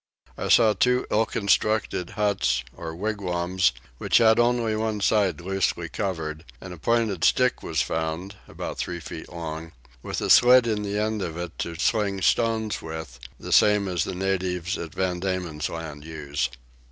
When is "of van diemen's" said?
14.75-15.69